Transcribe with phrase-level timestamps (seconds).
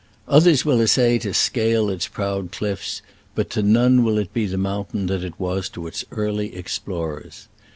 [0.27, 3.03] Others will essay to scale its proud cliffs,
[3.35, 4.71] but to none will it be the THB SECOND ROPE.
[4.73, 7.45] mountain that it was to its early ex plorers.